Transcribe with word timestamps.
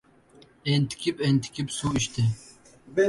Entikib-entikib 0.75 1.69
suv 1.77 2.01
ichdi. 2.01 2.27